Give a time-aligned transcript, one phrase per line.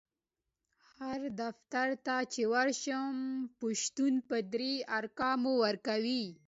[0.95, 1.89] هر دفتر
[2.33, 2.93] چی ورشي
[3.59, 6.23] پشتون په دري احکام ورکوي